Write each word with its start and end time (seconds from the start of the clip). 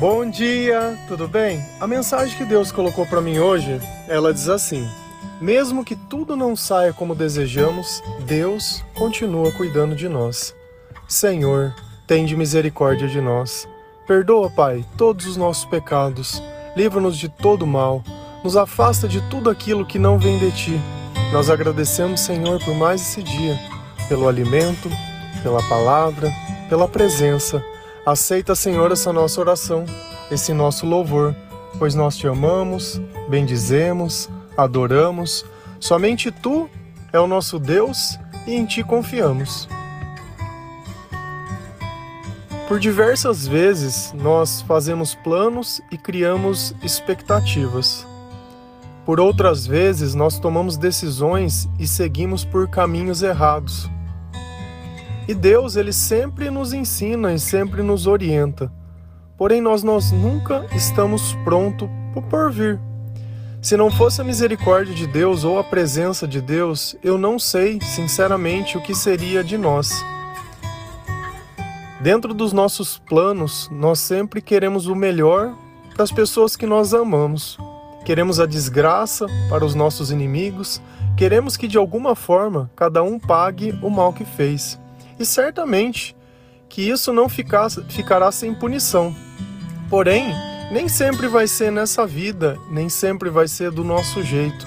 Bom 0.00 0.30
dia, 0.30 0.98
tudo 1.06 1.28
bem? 1.28 1.62
A 1.78 1.86
mensagem 1.86 2.34
que 2.34 2.46
Deus 2.46 2.72
colocou 2.72 3.04
para 3.04 3.20
mim 3.20 3.38
hoje, 3.38 3.78
ela 4.08 4.32
diz 4.32 4.48
assim: 4.48 4.88
Mesmo 5.38 5.84
que 5.84 5.94
tudo 5.94 6.34
não 6.34 6.56
saia 6.56 6.90
como 6.90 7.14
desejamos, 7.14 8.02
Deus 8.20 8.82
continua 8.94 9.52
cuidando 9.52 9.94
de 9.94 10.08
nós. 10.08 10.54
Senhor, 11.06 11.74
tende 12.06 12.34
misericórdia 12.34 13.08
de 13.08 13.20
nós. 13.20 13.68
Perdoa, 14.06 14.48
Pai, 14.48 14.86
todos 14.96 15.26
os 15.26 15.36
nossos 15.36 15.66
pecados. 15.66 16.42
Livra-nos 16.74 17.18
de 17.18 17.28
todo 17.28 17.66
mal. 17.66 18.02
Nos 18.42 18.56
afasta 18.56 19.06
de 19.06 19.20
tudo 19.28 19.50
aquilo 19.50 19.84
que 19.84 19.98
não 19.98 20.18
vem 20.18 20.38
de 20.38 20.50
ti. 20.52 20.80
Nós 21.30 21.50
agradecemos, 21.50 22.20
Senhor, 22.20 22.58
por 22.64 22.74
mais 22.74 23.02
esse 23.02 23.22
dia, 23.22 23.60
pelo 24.08 24.26
alimento, 24.26 24.88
pela 25.42 25.62
palavra, 25.68 26.32
pela 26.70 26.88
presença. 26.88 27.62
Aceita, 28.10 28.56
Senhor, 28.56 28.90
essa 28.90 29.12
nossa 29.12 29.40
oração, 29.40 29.84
esse 30.32 30.52
nosso 30.52 30.84
louvor, 30.84 31.32
pois 31.78 31.94
nós 31.94 32.16
te 32.16 32.26
amamos, 32.26 33.00
bendizemos, 33.28 34.28
adoramos. 34.56 35.46
Somente 35.78 36.32
tu 36.32 36.68
é 37.12 37.20
o 37.20 37.28
nosso 37.28 37.56
Deus 37.56 38.18
e 38.48 38.54
em 38.56 38.66
ti 38.66 38.82
confiamos. 38.82 39.68
Por 42.66 42.80
diversas 42.80 43.46
vezes 43.46 44.12
nós 44.12 44.60
fazemos 44.60 45.14
planos 45.14 45.80
e 45.88 45.96
criamos 45.96 46.74
expectativas. 46.82 48.04
Por 49.06 49.20
outras 49.20 49.68
vezes 49.68 50.16
nós 50.16 50.36
tomamos 50.36 50.76
decisões 50.76 51.68
e 51.78 51.86
seguimos 51.86 52.44
por 52.44 52.66
caminhos 52.68 53.22
errados. 53.22 53.88
E 55.30 55.34
Deus, 55.34 55.76
ele 55.76 55.92
sempre 55.92 56.50
nos 56.50 56.72
ensina 56.72 57.32
e 57.32 57.38
sempre 57.38 57.84
nos 57.84 58.08
orienta. 58.08 58.68
Porém, 59.38 59.60
nós, 59.60 59.84
nós 59.84 60.10
nunca 60.10 60.66
estamos 60.74 61.34
prontos 61.44 61.88
por 62.28 62.50
vir. 62.50 62.80
Se 63.62 63.76
não 63.76 63.92
fosse 63.92 64.20
a 64.20 64.24
misericórdia 64.24 64.92
de 64.92 65.06
Deus 65.06 65.44
ou 65.44 65.56
a 65.56 65.62
presença 65.62 66.26
de 66.26 66.40
Deus, 66.40 66.96
eu 67.00 67.16
não 67.16 67.38
sei, 67.38 67.80
sinceramente, 67.80 68.76
o 68.76 68.82
que 68.82 68.92
seria 68.92 69.44
de 69.44 69.56
nós. 69.56 70.04
Dentro 72.00 72.34
dos 72.34 72.52
nossos 72.52 72.98
planos, 72.98 73.68
nós 73.70 74.00
sempre 74.00 74.42
queremos 74.42 74.88
o 74.88 74.96
melhor 74.96 75.56
para 75.94 76.02
as 76.02 76.10
pessoas 76.10 76.56
que 76.56 76.66
nós 76.66 76.92
amamos. 76.92 77.56
Queremos 78.04 78.40
a 78.40 78.46
desgraça 78.46 79.26
para 79.48 79.64
os 79.64 79.76
nossos 79.76 80.10
inimigos, 80.10 80.82
queremos 81.16 81.56
que 81.56 81.68
de 81.68 81.78
alguma 81.78 82.16
forma 82.16 82.68
cada 82.74 83.00
um 83.00 83.16
pague 83.16 83.78
o 83.80 83.88
mal 83.88 84.12
que 84.12 84.24
fez. 84.24 84.76
E 85.20 85.26
certamente 85.26 86.16
que 86.66 86.88
isso 86.88 87.12
não 87.12 87.28
ficará 87.28 88.32
sem 88.32 88.54
punição. 88.54 89.14
Porém, 89.90 90.32
nem 90.72 90.88
sempre 90.88 91.28
vai 91.28 91.46
ser 91.46 91.70
nessa 91.70 92.06
vida, 92.06 92.58
nem 92.70 92.88
sempre 92.88 93.28
vai 93.28 93.46
ser 93.46 93.70
do 93.70 93.84
nosso 93.84 94.22
jeito. 94.22 94.66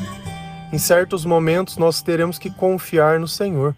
Em 0.71 0.77
certos 0.77 1.25
momentos 1.25 1.77
nós 1.77 2.03
teremos 2.03 2.37
que 2.37 2.51
confiar 2.51 3.19
no 3.19 3.27
Senhor. 3.27 3.75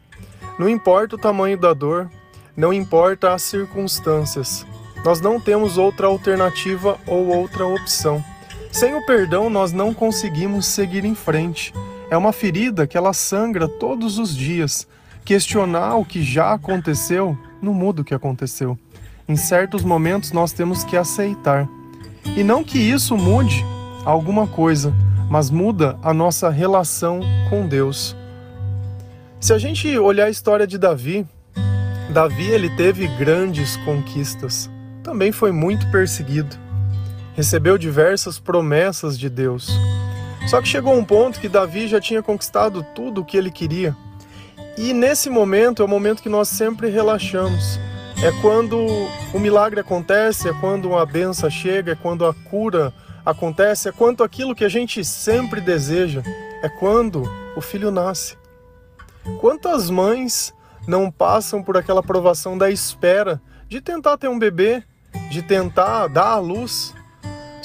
Não 0.59 0.67
importa 0.67 1.15
o 1.15 1.19
tamanho 1.19 1.57
da 1.57 1.71
dor, 1.73 2.11
não 2.57 2.73
importa 2.73 3.33
as 3.33 3.43
circunstâncias. 3.43 4.65
Nós 5.03 5.21
não 5.21 5.39
temos 5.39 5.77
outra 5.77 6.07
alternativa 6.07 6.97
ou 7.07 7.27
outra 7.27 7.65
opção. 7.65 8.23
Sem 8.71 8.95
o 8.95 9.05
perdão, 9.05 9.49
nós 9.49 9.71
não 9.71 9.93
conseguimos 9.93 10.65
seguir 10.65 11.05
em 11.05 11.15
frente. 11.15 11.73
É 12.09 12.17
uma 12.17 12.33
ferida 12.33 12.85
que 12.85 12.97
ela 12.97 13.13
sangra 13.13 13.67
todos 13.67 14.17
os 14.17 14.35
dias, 14.35 14.87
Questionar 15.25 15.95
o 15.95 16.05
que 16.05 16.21
já 16.21 16.53
aconteceu 16.53 17.35
não 17.59 17.73
muda 17.73 18.03
o 18.03 18.05
que 18.05 18.13
aconteceu. 18.13 18.77
Em 19.27 19.35
certos 19.35 19.83
momentos 19.83 20.31
nós 20.31 20.51
temos 20.51 20.83
que 20.83 20.95
aceitar. 20.95 21.67
E 22.37 22.43
não 22.43 22.63
que 22.63 22.77
isso 22.77 23.17
mude 23.17 23.65
alguma 24.05 24.45
coisa, 24.45 24.93
mas 25.27 25.49
muda 25.49 25.97
a 26.03 26.13
nossa 26.13 26.47
relação 26.51 27.21
com 27.49 27.67
Deus. 27.67 28.15
Se 29.39 29.51
a 29.51 29.57
gente 29.57 29.97
olhar 29.97 30.25
a 30.25 30.29
história 30.29 30.67
de 30.67 30.77
Davi, 30.77 31.25
Davi 32.13 32.45
ele 32.45 32.69
teve 32.75 33.07
grandes 33.07 33.77
conquistas. 33.77 34.69
Também 35.01 35.31
foi 35.31 35.51
muito 35.51 35.89
perseguido. 35.89 36.55
Recebeu 37.35 37.79
diversas 37.79 38.37
promessas 38.37 39.17
de 39.17 39.27
Deus. 39.27 39.71
Só 40.47 40.61
que 40.61 40.67
chegou 40.67 40.95
um 40.95 41.03
ponto 41.03 41.39
que 41.39 41.49
Davi 41.49 41.87
já 41.87 41.99
tinha 41.99 42.21
conquistado 42.21 42.85
tudo 42.93 43.21
o 43.21 43.25
que 43.25 43.35
ele 43.35 43.49
queria. 43.49 43.95
E 44.77 44.93
nesse 44.93 45.29
momento 45.29 45.81
é 45.81 45.85
o 45.85 45.87
momento 45.87 46.21
que 46.21 46.29
nós 46.29 46.49
sempre 46.49 46.89
relaxamos. 46.89 47.79
É 48.21 48.31
quando 48.41 48.77
o 49.33 49.39
milagre 49.39 49.79
acontece, 49.79 50.49
é 50.49 50.53
quando 50.53 50.95
a 50.97 51.05
benção 51.05 51.49
chega, 51.49 51.93
é 51.93 51.95
quando 51.95 52.25
a 52.25 52.33
cura 52.33 52.93
acontece, 53.25 53.87
é 53.87 53.91
quando 53.91 54.23
aquilo 54.23 54.53
que 54.53 54.65
a 54.65 54.69
gente 54.69 55.03
sempre 55.03 55.61
deseja, 55.61 56.21
é 56.61 56.67
quando 56.67 57.23
o 57.55 57.61
filho 57.61 57.89
nasce. 57.89 58.37
Quantas 59.39 59.89
mães 59.89 60.53
não 60.87 61.09
passam 61.09 61.63
por 61.63 61.77
aquela 61.77 62.03
provação 62.03 62.57
da 62.57 62.69
espera 62.69 63.41
de 63.67 63.79
tentar 63.81 64.17
ter 64.17 64.27
um 64.27 64.37
bebê, 64.37 64.83
de 65.31 65.41
tentar 65.41 66.07
dar 66.07 66.31
à 66.31 66.39
luz? 66.39 66.93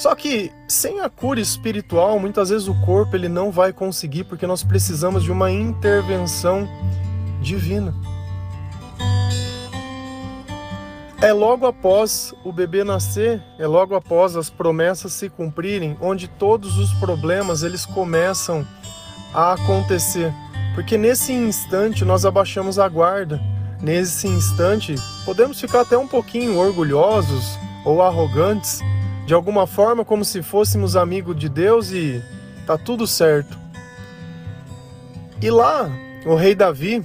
Só 0.00 0.14
que 0.14 0.50
sem 0.66 1.00
a 1.00 1.10
cura 1.10 1.40
espiritual, 1.40 2.18
muitas 2.18 2.48
vezes 2.48 2.66
o 2.68 2.74
corpo 2.86 3.14
ele 3.14 3.28
não 3.28 3.50
vai 3.50 3.70
conseguir 3.70 4.24
porque 4.24 4.46
nós 4.46 4.64
precisamos 4.64 5.22
de 5.22 5.30
uma 5.30 5.50
intervenção 5.50 6.66
divina. 7.42 7.94
É 11.20 11.34
logo 11.34 11.66
após 11.66 12.32
o 12.42 12.50
bebê 12.50 12.82
nascer, 12.82 13.42
é 13.58 13.66
logo 13.66 13.94
após 13.94 14.36
as 14.36 14.48
promessas 14.48 15.12
se 15.12 15.28
cumprirem, 15.28 15.98
onde 16.00 16.28
todos 16.28 16.78
os 16.78 16.94
problemas 16.94 17.62
eles 17.62 17.84
começam 17.84 18.66
a 19.34 19.52
acontecer. 19.52 20.32
Porque 20.74 20.96
nesse 20.96 21.34
instante 21.34 22.06
nós 22.06 22.24
abaixamos 22.24 22.78
a 22.78 22.88
guarda. 22.88 23.38
Nesse 23.82 24.26
instante, 24.26 24.94
podemos 25.26 25.60
ficar 25.60 25.82
até 25.82 25.98
um 25.98 26.08
pouquinho 26.08 26.56
orgulhosos 26.56 27.58
ou 27.84 28.00
arrogantes, 28.00 28.80
de 29.30 29.34
alguma 29.34 29.64
forma 29.64 30.04
como 30.04 30.24
se 30.24 30.42
fôssemos 30.42 30.96
amigos 30.96 31.36
de 31.36 31.48
Deus 31.48 31.92
e 31.92 32.20
tá 32.66 32.76
tudo 32.76 33.06
certo. 33.06 33.56
E 35.41 35.48
lá, 35.48 35.88
o 36.26 36.34
rei 36.34 36.52
Davi, 36.52 37.00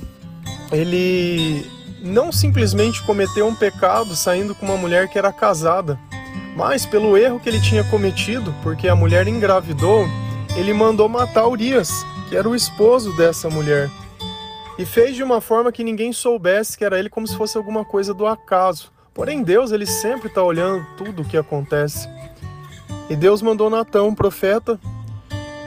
ele 0.71 1.63
não 2.01 2.31
simplesmente 2.31 3.03
cometeu 3.03 3.45
um 3.45 3.53
pecado 3.53 4.15
saindo 4.15 4.55
com 4.55 4.65
uma 4.65 4.75
mulher 4.75 5.07
que 5.07 5.19
era 5.19 5.31
casada, 5.31 5.99
mas 6.55 6.83
pelo 6.83 7.15
erro 7.15 7.39
que 7.39 7.47
ele 7.47 7.61
tinha 7.61 7.83
cometido, 7.83 8.51
porque 8.63 8.87
a 8.87 8.95
mulher 8.95 9.27
engravidou, 9.27 10.07
ele 10.55 10.73
mandou 10.73 11.07
matar 11.07 11.47
Urias, 11.47 11.91
que 12.27 12.35
era 12.35 12.49
o 12.49 12.55
esposo 12.55 13.15
dessa 13.15 13.51
mulher. 13.51 13.87
E 14.79 14.83
fez 14.83 15.15
de 15.15 15.21
uma 15.21 15.39
forma 15.39 15.71
que 15.71 15.83
ninguém 15.83 16.11
soubesse 16.11 16.75
que 16.75 16.83
era 16.83 16.97
ele, 16.97 17.07
como 17.07 17.27
se 17.27 17.37
fosse 17.37 17.55
alguma 17.55 17.85
coisa 17.85 18.15
do 18.15 18.25
acaso. 18.25 18.91
Porém, 19.13 19.43
Deus, 19.43 19.71
ele 19.71 19.85
sempre 19.85 20.27
está 20.27 20.41
olhando 20.41 20.83
tudo 20.97 21.21
o 21.21 21.25
que 21.25 21.37
acontece. 21.37 22.14
E 23.09 23.15
Deus 23.15 23.41
mandou 23.41 23.69
Natão, 23.69 24.07
um 24.07 24.15
profeta, 24.15 24.79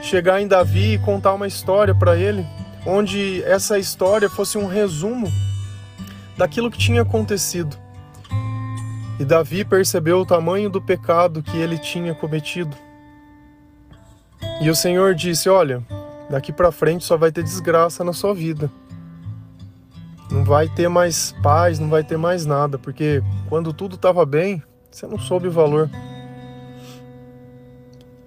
chegar 0.01 0.41
em 0.41 0.47
Davi 0.47 0.93
e 0.93 0.99
contar 0.99 1.33
uma 1.33 1.47
história 1.47 1.95
para 1.95 2.17
ele, 2.17 2.45
onde 2.85 3.41
essa 3.43 3.79
história 3.79 4.29
fosse 4.29 4.57
um 4.57 4.67
resumo 4.67 5.31
daquilo 6.37 6.69
que 6.69 6.77
tinha 6.77 7.01
acontecido. 7.01 7.77
E 9.19 9.25
Davi 9.25 9.65
percebeu 9.65 10.19
o 10.19 10.25
tamanho 10.25 10.69
do 10.69 10.81
pecado 10.81 11.43
que 11.43 11.57
ele 11.57 11.77
tinha 11.77 12.13
cometido. 12.13 12.75
E 14.61 14.69
o 14.69 14.75
Senhor 14.75 15.13
disse: 15.13 15.49
Olha, 15.49 15.83
daqui 16.29 16.53
para 16.53 16.71
frente 16.71 17.03
só 17.03 17.17
vai 17.17 17.31
ter 17.31 17.43
desgraça 17.43 18.03
na 18.03 18.13
sua 18.13 18.33
vida. 18.33 18.71
Não 20.31 20.43
vai 20.43 20.69
ter 20.69 20.87
mais 20.87 21.33
paz, 21.41 21.79
não 21.79 21.89
vai 21.89 22.03
ter 22.03 22.17
mais 22.17 22.45
nada, 22.45 22.77
porque 22.77 23.21
quando 23.49 23.73
tudo 23.73 23.95
estava 23.95 24.25
bem, 24.25 24.61
você 24.91 25.07
não 25.07 25.17
soube 25.17 25.47
o 25.47 25.51
valor. 25.51 25.89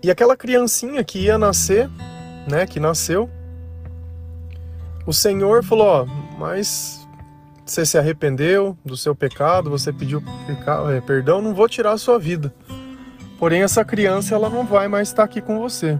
E 0.02 0.10
aquela 0.10 0.36
criancinha 0.36 1.04
que 1.04 1.20
ia 1.20 1.38
nascer, 1.38 1.88
né, 2.50 2.66
que 2.66 2.80
nasceu, 2.80 3.30
o 5.06 5.12
Senhor 5.12 5.64
falou: 5.64 5.86
Ó, 5.86 6.06
mas 6.38 7.06
você 7.64 7.86
se 7.86 7.96
arrependeu 7.96 8.76
do 8.84 8.96
seu 8.96 9.14
pecado, 9.14 9.70
você 9.70 9.92
pediu 9.92 10.22
é, 10.94 11.00
perdão, 11.00 11.40
não 11.40 11.54
vou 11.54 11.68
tirar 11.68 11.92
a 11.92 11.98
sua 11.98 12.18
vida. 12.18 12.52
Porém, 13.38 13.62
essa 13.62 13.84
criança 13.84 14.34
ela 14.34 14.50
não 14.50 14.64
vai 14.64 14.88
mais 14.88 15.08
estar 15.08 15.24
aqui 15.24 15.40
com 15.40 15.58
você. 15.58 15.98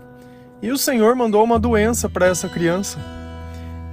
E 0.61 0.71
o 0.71 0.79
Senhor 0.79 1.15
mandou 1.17 1.43
uma 1.43 1.59
doença 1.59 2.09
para 2.09 2.27
essa 2.27 2.49
criança. 2.49 2.99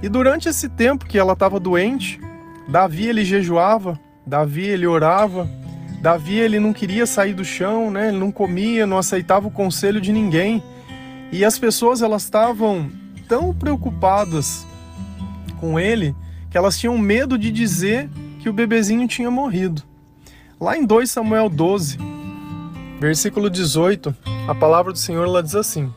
E 0.02 0.08
durante 0.08 0.48
esse 0.48 0.68
tempo 0.68 1.04
que 1.04 1.18
ela 1.18 1.32
estava 1.32 1.58
doente, 1.58 2.20
Davi 2.68 3.08
ele 3.08 3.24
jejuava, 3.24 3.98
Davi 4.26 4.66
ele 4.66 4.86
orava, 4.86 5.48
Davi 6.00 6.38
ele 6.38 6.58
não 6.58 6.72
queria 6.72 7.06
sair 7.06 7.34
do 7.34 7.44
chão, 7.44 7.90
né? 7.90 8.08
Ele 8.08 8.18
não 8.18 8.32
comia, 8.32 8.86
não 8.86 8.98
aceitava 8.98 9.48
o 9.48 9.50
conselho 9.50 10.00
de 10.00 10.12
ninguém. 10.12 10.62
E 11.30 11.44
as 11.44 11.58
pessoas 11.58 12.02
elas 12.02 12.24
estavam 12.24 12.90
tão 13.28 13.54
preocupadas 13.54 14.66
com 15.58 15.78
ele 15.78 16.14
que 16.50 16.58
elas 16.58 16.78
tinham 16.78 16.96
medo 16.98 17.38
de 17.38 17.50
dizer 17.50 18.08
que 18.40 18.48
o 18.48 18.52
bebezinho 18.52 19.06
tinha 19.06 19.30
morrido. 19.30 19.82
Lá 20.58 20.76
em 20.76 20.84
2 20.84 21.10
Samuel 21.10 21.48
12, 21.48 21.98
Versículo 23.00 23.48
18, 23.48 24.14
a 24.46 24.54
palavra 24.54 24.92
do 24.92 24.98
Senhor 24.98 25.26
lá 25.26 25.40
diz 25.40 25.54
assim: 25.54 25.90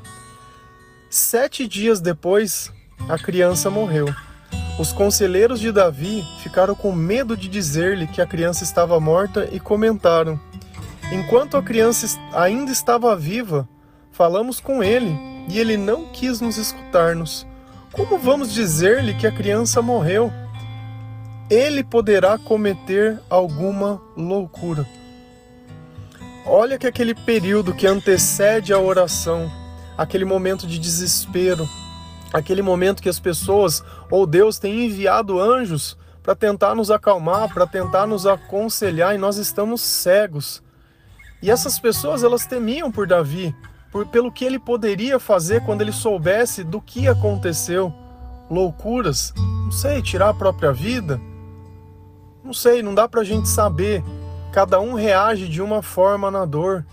Sete 1.10 1.68
dias 1.68 2.00
depois, 2.00 2.72
a 3.10 3.20
criança 3.20 3.70
morreu. 3.70 4.08
Os 4.80 4.92
conselheiros 4.92 5.60
de 5.60 5.72
Davi 5.72 6.24
ficaram 6.42 6.74
com 6.74 6.92
medo 6.92 7.38
de 7.38 7.48
dizer-lhe 7.48 8.08
que 8.08 8.22
a 8.22 8.26
criança 8.26 8.64
estava 8.64 9.00
morta 9.00 9.48
e 9.52 9.60
comentaram: 9.60 10.40
Enquanto 11.12 11.58
a 11.58 11.62
criança 11.62 12.20
ainda 12.34 12.72
estava 12.72 13.16
viva, 13.16 13.70
falamos 14.12 14.60
com 14.60 14.84
ele 14.84 15.16
e 15.48 15.60
ele 15.60 15.78
não 15.78 16.06
quis 16.12 16.42
nos 16.42 16.58
escutar-nos. 16.58 17.46
Como 17.92 18.18
vamos 18.18 18.52
dizer-lhe 18.52 19.14
que 19.14 19.28
a 19.28 19.32
criança 19.32 19.80
morreu? 19.80 20.34
Ele 21.52 21.84
poderá 21.84 22.40
cometer 22.40 23.20
alguma 23.30 24.02
loucura. 24.18 24.88
Olha 26.48 26.80
que 26.80 26.88
aquele 26.88 27.14
período 27.14 27.76
que 27.76 27.86
antecede 27.86 28.74
a 28.74 28.80
oração, 28.80 29.52
aquele 29.96 30.26
momento 30.26 30.66
de 30.66 30.80
desespero, 30.80 31.70
aquele 32.34 32.62
momento 32.62 33.02
que 33.02 33.10
as 33.10 33.20
pessoas 33.20 33.84
ou 34.10 34.26
Deus 34.26 34.60
tem 34.60 34.86
enviado 34.86 35.40
anjos 35.40 35.98
para 36.22 36.36
tentar 36.36 36.74
nos 36.74 36.90
acalmar, 36.90 37.54
para 37.54 37.68
tentar 37.68 38.08
nos 38.08 38.26
aconselhar 38.26 39.14
e 39.14 39.18
nós 39.18 39.38
estamos 39.38 39.82
cegos. 39.82 40.64
E 41.42 41.52
essas 41.52 41.78
pessoas 41.78 42.24
elas 42.24 42.46
temiam 42.46 42.92
por 42.92 43.06
Davi, 43.06 43.56
por, 43.92 44.08
pelo 44.08 44.32
que 44.32 44.44
ele 44.44 44.58
poderia 44.58 45.20
fazer 45.20 45.64
quando 45.64 45.82
ele 45.82 45.92
soubesse 45.92 46.64
do 46.64 46.82
que 46.82 47.08
aconteceu. 47.08 47.94
Loucuras, 48.50 49.34
não 49.38 49.72
sei, 49.72 50.02
tirar 50.02 50.30
a 50.30 50.34
própria 50.34 50.74
vida, 50.74 51.20
não 52.44 52.54
sei, 52.54 52.82
não 52.82 52.94
dá 52.94 53.08
para 53.08 53.22
a 53.22 53.24
gente 53.24 53.48
saber 53.48 54.04
Cada 54.54 54.80
um 54.80 54.94
reage 54.94 55.50
de 55.50 55.64
uma 55.64 55.82
forma 55.82 56.30
na 56.30 56.46
dor. 56.46 56.86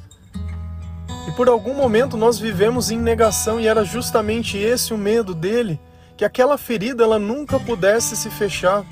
E 1.28 1.32
por 1.32 1.48
algum 1.48 1.74
momento 1.74 2.16
nós 2.16 2.38
vivemos 2.38 2.90
em 2.90 2.98
negação 2.98 3.60
e 3.60 3.66
era 3.66 3.84
justamente 3.84 4.56
esse 4.58 4.92
o 4.92 4.98
medo 4.98 5.34
dele, 5.34 5.80
que 6.16 6.24
aquela 6.24 6.58
ferida 6.58 7.04
ela 7.04 7.18
nunca 7.18 7.58
pudesse 7.58 8.16
se 8.16 8.30
fechar. 8.30 8.84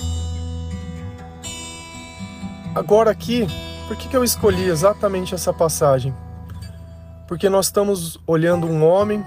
Agora 2.75 3.11
aqui, 3.11 3.47
por 3.87 3.97
que, 3.97 4.09
que 4.09 4.17
eu 4.17 4.23
escolhi 4.23 4.69
exatamente 4.69 5.35
essa 5.35 5.53
passagem? 5.53 6.15
Porque 7.27 7.49
nós 7.49 7.67
estamos 7.67 8.19
olhando 8.27 8.67
um 8.67 8.85
homem 8.85 9.25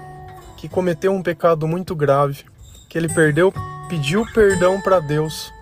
que 0.56 0.68
cometeu 0.68 1.12
um 1.12 1.22
pecado 1.22 1.66
muito 1.66 1.94
grave, 1.94 2.44
que 2.88 2.96
ele 2.96 3.08
perdeu, 3.08 3.52
pediu 3.88 4.24
perdão 4.32 4.80
para 4.80 5.00
Deus 5.00 5.52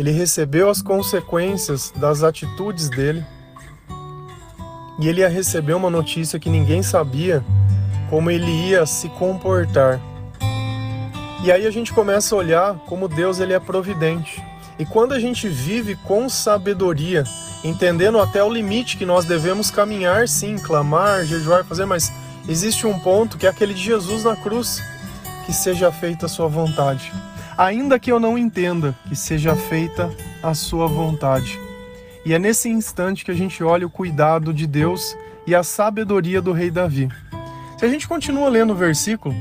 ele 0.00 0.12
recebeu 0.12 0.70
as 0.70 0.80
consequências 0.80 1.92
das 1.94 2.22
atitudes 2.22 2.88
dele 2.88 3.22
e 5.00 5.08
ele 5.08 5.20
ia 5.20 5.28
receber 5.28 5.74
uma 5.74 5.90
notícia 5.90 6.38
que 6.38 6.50
ninguém 6.50 6.82
sabia 6.82 7.44
como 8.08 8.30
ele 8.30 8.50
ia 8.68 8.84
se 8.86 9.08
comportar. 9.08 10.00
E 11.42 11.50
aí 11.50 11.66
a 11.66 11.70
gente 11.70 11.92
começa 11.92 12.34
a 12.34 12.38
olhar 12.38 12.74
como 12.86 13.08
Deus 13.08 13.40
ele 13.40 13.52
é 13.52 13.58
providente. 13.58 14.42
E 14.78 14.84
quando 14.84 15.12
a 15.12 15.20
gente 15.20 15.48
vive 15.48 15.96
com 15.96 16.28
sabedoria, 16.28 17.24
entendendo 17.64 18.20
até 18.20 18.42
o 18.42 18.52
limite 18.52 18.96
que 18.96 19.06
nós 19.06 19.24
devemos 19.24 19.70
caminhar, 19.70 20.28
sim, 20.28 20.56
clamar, 20.58 21.24
jejuar, 21.24 21.64
fazer, 21.64 21.86
mas 21.86 22.12
existe 22.48 22.86
um 22.86 22.98
ponto 22.98 23.38
que 23.38 23.46
é 23.46 23.50
aquele 23.50 23.74
de 23.74 23.82
Jesus 23.82 24.24
na 24.24 24.36
cruz, 24.36 24.82
que 25.46 25.52
seja 25.52 25.90
feita 25.90 26.26
a 26.26 26.28
sua 26.28 26.48
vontade 26.48 27.10
ainda 27.60 27.98
que 27.98 28.10
eu 28.10 28.18
não 28.18 28.38
entenda, 28.38 28.94
que 29.06 29.14
seja 29.14 29.54
feita 29.54 30.10
a 30.42 30.54
sua 30.54 30.86
vontade. 30.86 31.60
E 32.24 32.34
é 32.34 32.38
nesse 32.38 32.68
instante 32.68 33.24
que 33.24 33.30
a 33.30 33.34
gente 33.34 33.64
olha 33.64 33.86
o 33.86 33.90
cuidado 33.90 34.52
de 34.52 34.66
Deus 34.66 35.16
e 35.46 35.54
a 35.54 35.62
sabedoria 35.62 36.42
do 36.42 36.52
rei 36.52 36.70
Davi. 36.70 37.08
Se 37.78 37.84
a 37.84 37.88
gente 37.88 38.06
continua 38.06 38.48
lendo 38.48 38.72
o 38.72 38.76
versículo, 38.76 39.34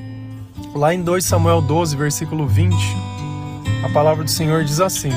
lá 0.73 0.93
em 0.93 1.03
2 1.03 1.23
Samuel 1.25 1.61
12, 1.61 1.97
versículo 1.97 2.47
20, 2.47 2.73
a 3.83 3.89
palavra 3.89 4.23
do 4.23 4.29
Senhor 4.29 4.63
diz 4.63 4.79
assim: 4.79 5.11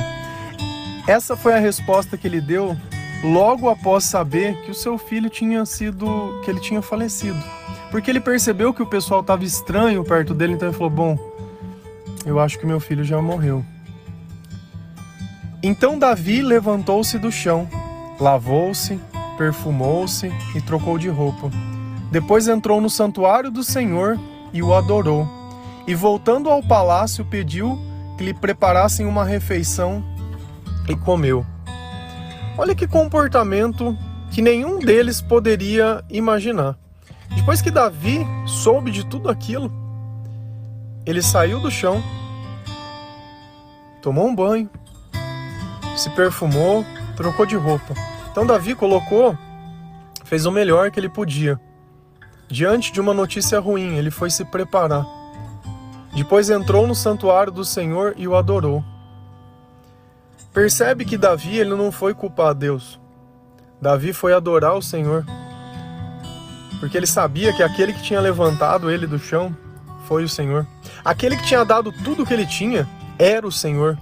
Essa 1.07 1.37
foi 1.37 1.55
a 1.55 1.59
resposta 1.59 2.17
que 2.17 2.27
ele 2.27 2.41
deu 2.41 2.77
logo 3.23 3.69
após 3.69 4.05
saber 4.05 4.57
que 4.63 4.73
o 4.73 4.75
seu 4.75 4.99
filho 4.99 5.31
tinha 5.31 5.65
sido, 5.65 6.41
que 6.45 6.51
ele 6.51 6.61
tinha 6.61 6.83
falecido. 6.83 7.41
Porque 7.93 8.11
ele 8.11 8.21
percebeu 8.21 8.75
que 8.75 8.83
o 8.83 8.87
pessoal 8.87 9.21
estava 9.21 9.45
estranho 9.45 10.03
perto 10.03 10.35
dele, 10.35 10.55
então 10.55 10.69
ele 10.69 10.77
falou: 10.77 10.91
Bom, 10.91 11.19
eu 12.27 12.41
acho 12.41 12.59
que 12.59 12.67
meu 12.67 12.81
filho 12.81 13.05
já 13.05 13.23
morreu. 13.23 13.65
Então 15.63 15.97
Davi 15.97 16.43
levantou-se 16.43 17.17
do 17.21 17.31
chão, 17.31 17.69
lavou-se, 18.19 18.99
perfumou-se 19.39 20.33
e 20.57 20.61
trocou 20.61 20.99
de 20.99 21.09
roupa. 21.09 21.51
Depois 22.11 22.49
entrou 22.49 22.81
no 22.81 22.91
santuário 22.91 23.49
do 23.49 23.63
Senhor 23.63 24.19
e 24.53 24.61
o 24.61 24.75
adorou. 24.75 25.27
E 25.87 25.95
voltando 25.95 26.51
ao 26.51 26.63
palácio, 26.63 27.25
pediu 27.25 27.79
que 28.19 28.25
lhe 28.25 28.35
preparassem 28.35 29.07
uma 29.07 29.25
refeição 29.25 30.05
e 30.89 30.97
comeu. 30.97 31.47
Olha 32.59 32.75
que 32.75 32.87
comportamento 32.87 33.97
que 34.33 34.43
nenhum 34.43 34.81
deles 34.81 35.21
poderia 35.21 36.05
imaginar. 36.11 36.77
Depois 37.37 37.63
que 37.63 37.71
Davi 37.71 38.27
soube 38.47 38.91
de 38.91 39.07
tudo 39.07 39.31
aquilo, 39.31 39.73
ele 41.07 41.23
saiu 41.23 41.61
do 41.61 41.71
chão, 41.71 42.03
tomou 44.03 44.27
um 44.27 44.35
banho, 44.35 44.69
se 45.97 46.11
perfumou, 46.11 46.85
trocou 47.17 47.47
de 47.47 47.57
roupa. 47.57 47.95
Então 48.31 48.47
Davi 48.47 48.75
colocou, 48.75 49.37
fez 50.25 50.47
o 50.47 50.53
melhor 50.53 50.91
que 50.91 50.99
ele 50.99 51.09
podia. 51.09 51.61
Diante 52.49 52.93
de 52.93 53.01
uma 53.01 53.15
notícia 53.15 53.59
ruim, 53.59 53.97
ele 53.97 54.11
foi 54.11 54.31
se 54.31 54.45
preparar. 54.45 55.07
Depois 56.15 56.51
entrou 56.51 56.87
no 56.87 56.95
santuário 56.95 57.51
do 57.51 57.65
Senhor 57.65 58.15
e 58.17 58.29
o 58.29 58.37
adorou. 58.37 58.85
Percebe 60.53 61.07
que 61.07 61.17
Davi 61.17 61.59
ele 61.59 61.75
não 61.75 61.91
foi 61.91 62.13
culpar 62.13 62.55
Deus. 62.55 63.01
Davi 63.81 64.13
foi 64.13 64.35
adorar 64.35 64.75
o 64.75 64.83
Senhor. 64.83 65.25
Porque 66.79 66.97
ele 66.97 67.07
sabia 67.07 67.53
que 67.55 67.63
aquele 67.63 67.93
que 67.95 68.03
tinha 68.03 68.21
levantado 68.21 68.91
ele 68.91 69.07
do 69.07 69.19
chão 69.19 69.57
foi 70.07 70.25
o 70.25 70.29
Senhor. 70.29 70.67
Aquele 71.03 71.37
que 71.37 71.47
tinha 71.47 71.65
dado 71.65 71.91
tudo 71.91 72.23
o 72.23 72.27
que 72.27 72.35
ele 72.35 72.47
tinha 72.47 72.87
era 73.19 73.47
o 73.47 73.53
Senhor. 73.53 73.97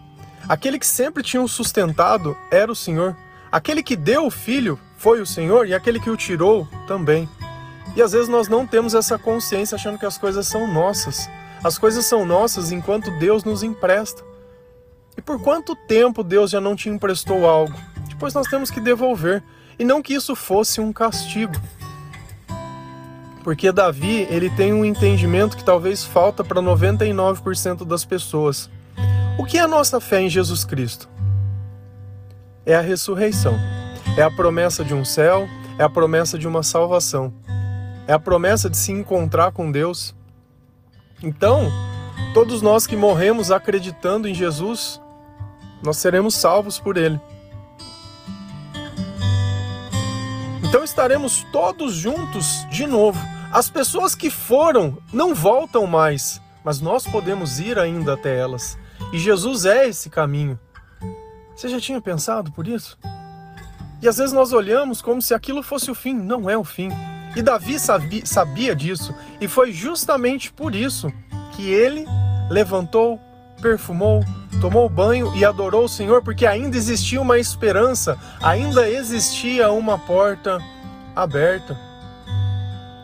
Aquele 0.51 0.81
que 0.81 0.87
sempre 0.87 1.23
tinha 1.23 1.41
o 1.41 1.47
sustentado 1.47 2.37
era 2.51 2.73
o 2.73 2.75
Senhor. 2.75 3.17
Aquele 3.53 3.85
que 3.85 3.95
deu 3.95 4.27
o 4.27 4.33
filho 4.33 4.81
foi 4.97 5.21
o 5.21 5.27
Senhor 5.27 5.65
e 5.65 5.73
aquele 5.73 6.01
que 6.01 6.11
o 6.11 6.17
tirou 6.17 6.67
também. 6.89 7.29
E 7.95 8.03
às 8.03 8.11
vezes 8.11 8.29
nós 8.29 8.49
não 8.49 8.67
temos 8.67 8.93
essa 8.93 9.17
consciência 9.17 9.77
achando 9.77 9.97
que 9.97 10.05
as 10.05 10.19
coisas 10.19 10.49
são 10.49 10.67
nossas. 10.67 11.31
As 11.63 11.79
coisas 11.79 12.05
são 12.05 12.27
nossas 12.27 12.73
enquanto 12.73 13.17
Deus 13.17 13.45
nos 13.45 13.63
empresta. 13.63 14.25
E 15.17 15.23
por 15.23 15.41
quanto 15.41 15.77
tempo 15.87 16.25
Deus 16.25 16.51
já 16.51 16.61
não 16.61 16.75
te 16.75 16.89
emprestou 16.89 17.49
algo? 17.49 17.79
Depois 18.09 18.35
nós 18.35 18.49
temos 18.49 18.73
que 18.73 18.81
devolver. 18.81 19.45
E 19.79 19.85
não 19.85 20.03
que 20.03 20.15
isso 20.15 20.35
fosse 20.35 20.81
um 20.81 20.93
castigo. 20.93 21.55
Porque 23.45 23.71
Davi, 23.71 24.27
ele 24.29 24.51
tem 24.51 24.73
um 24.73 24.85
entendimento 24.85 25.57
que 25.57 25.63
talvez 25.63 26.05
falta 26.05 26.43
para 26.43 26.61
99% 26.61 27.85
das 27.85 28.05
pessoas. 28.05 28.69
O 29.41 29.45
que 29.47 29.57
é 29.57 29.63
a 29.63 29.67
nossa 29.67 29.99
fé 30.03 30.21
em 30.21 30.29
Jesus 30.29 30.65
Cristo? 30.65 31.09
É 32.67 32.75
a 32.75 32.83
ressurreição. 32.83 33.59
É 34.15 34.21
a 34.21 34.31
promessa 34.31 34.85
de 34.85 34.93
um 34.93 35.03
céu, 35.03 35.49
é 35.79 35.83
a 35.83 35.89
promessa 35.89 36.39
de 36.39 36.47
uma 36.47 36.63
salvação. 36.63 37.33
É 38.07 38.13
a 38.13 38.19
promessa 38.19 38.69
de 38.69 38.77
se 38.77 38.93
encontrar 38.93 39.51
com 39.51 39.73
Deus. 39.73 40.15
Então, 41.23 41.73
todos 42.35 42.61
nós 42.61 42.87
que 42.87 42.95
morremos 42.95 43.51
acreditando 43.51 44.29
em 44.29 44.35
Jesus, 44.35 45.01
nós 45.83 45.97
seremos 45.97 46.35
salvos 46.35 46.79
por 46.79 46.99
ele. 46.99 47.19
Então 50.63 50.85
estaremos 50.85 51.47
todos 51.51 51.95
juntos 51.95 52.67
de 52.71 52.87
novo. 52.87 53.19
As 53.51 53.71
pessoas 53.71 54.15
que 54.15 54.29
foram 54.29 54.99
não 55.11 55.35
voltam 55.35 55.87
mais, 55.87 56.43
mas 56.63 56.79
nós 56.79 57.07
podemos 57.07 57.59
ir 57.59 57.79
ainda 57.79 58.13
até 58.13 58.39
elas. 58.39 58.77
E 59.13 59.19
Jesus 59.19 59.65
é 59.65 59.89
esse 59.89 60.09
caminho. 60.09 60.59
Você 61.55 61.69
já 61.69 61.81
tinha 61.81 62.01
pensado 62.01 62.53
por 62.53 62.67
isso? 62.67 62.99
E 64.01 64.09
às 64.09 64.17
vezes 64.17 64.33
nós 64.33 64.53
olhamos 64.53 65.03
como 65.03 65.21
se 65.21 65.35
aquilo 65.35 65.63
fosse 65.63 65.91
o 65.91 65.95
fim. 65.95 66.15
Não 66.15 66.49
é 66.49 66.57
o 66.57 66.65
fim. 66.65 66.89
E 67.37 67.43
Davi 67.43 67.79
sabia, 67.79 68.75
disso. 68.75 69.15
E 69.41 69.47
foi 69.47 69.73
justamente 69.73 70.53
por 70.53 70.75
isso 70.75 71.13
que 71.53 71.71
ele 71.71 72.07
levantou, 72.51 73.21
perfumou, 73.61 74.25
tomou 74.61 74.89
banho 74.89 75.35
e 75.37 75.45
adorou 75.45 75.85
o 75.85 75.89
Senhor, 75.89 76.23
porque 76.23 76.47
ainda 76.47 76.77
existia 76.77 77.21
uma 77.21 77.39
esperança, 77.39 78.19
ainda 78.43 78.89
existia 78.89 79.71
uma 79.71 79.99
porta 79.99 80.59
aberta. 81.15 81.79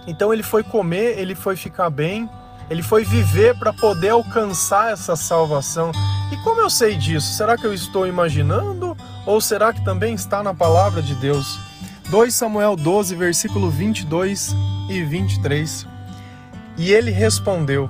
Então 0.07 0.33
ele 0.33 0.43
foi 0.43 0.63
comer, 0.63 1.19
ele 1.19 1.35
foi 1.35 1.57
ficar 1.57 1.91
bem, 1.91 2.29
ele 2.69 2.83
foi 2.83 3.05
viver 3.05 3.57
para 3.59 3.73
poder 3.73 4.11
alcançar 4.11 4.93
essa 4.93 5.15
salvação. 5.15 5.93
E 6.33 6.37
como 6.39 6.61
eu 6.61 6.69
sei 6.69 6.97
disso? 6.97 7.35
Será 7.35 7.57
que 7.57 7.67
eu 7.67 7.73
estou 7.73 8.07
imaginando 8.07 8.97
ou 9.25 9.41
será 9.41 9.73
que 9.73 9.85
também 9.85 10.15
está 10.15 10.43
na 10.43 10.53
palavra 10.53 11.01
de 11.01 11.15
Deus? 11.15 11.59
2 12.11 12.35
Samuel 12.35 12.77
12, 12.77 13.15
versículo 13.15 13.71
22 13.71 14.55
e 14.89 15.03
23. 15.03 15.87
E 16.77 16.93
ele 16.93 17.11
respondeu: 17.11 17.89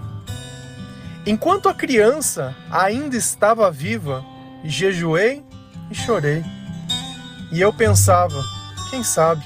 Enquanto 1.27 1.69
a 1.69 1.75
criança 1.75 2.55
ainda 2.71 3.17
estava 3.17 3.71
viva, 3.71 4.25
jejuei 4.65 5.45
e 5.91 5.95
chorei. 5.95 6.45
E 7.53 7.61
eu 7.61 7.73
pensava: 7.73 8.43
quem 8.91 9.03
sabe, 9.03 9.45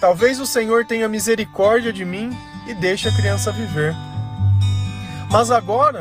talvez 0.00 0.38
o 0.38 0.46
Senhor 0.46 0.84
tenha 0.86 1.08
misericórdia 1.08 1.92
de 1.92 2.04
mim 2.04 2.36
e 2.66 2.74
deixe 2.74 3.08
a 3.08 3.12
criança 3.12 3.50
viver. 3.52 3.94
Mas 5.30 5.50
agora 5.50 6.00